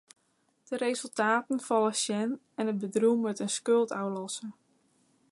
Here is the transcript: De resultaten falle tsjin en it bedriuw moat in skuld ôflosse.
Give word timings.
De 0.69 0.75
resultaten 0.85 1.57
falle 1.67 1.91
tsjin 2.01 2.31
en 2.59 2.69
it 2.71 2.81
bedriuw 2.83 3.17
moat 3.21 3.39
in 3.45 3.53
skuld 3.57 3.89
ôflosse. 4.01 4.45